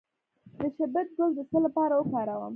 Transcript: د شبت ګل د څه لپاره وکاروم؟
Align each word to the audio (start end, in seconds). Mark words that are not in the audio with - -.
د 0.59 0.61
شبت 0.75 1.07
ګل 1.17 1.31
د 1.37 1.39
څه 1.49 1.57
لپاره 1.65 1.93
وکاروم؟ 1.97 2.49